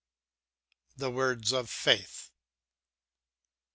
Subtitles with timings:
[0.97, 2.31] THE WORDS OF FAITH.